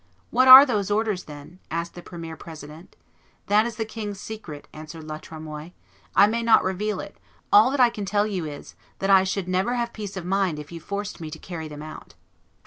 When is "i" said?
6.15-6.25, 7.79-7.91, 9.11-9.23